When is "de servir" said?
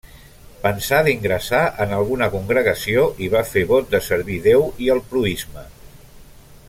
3.93-4.39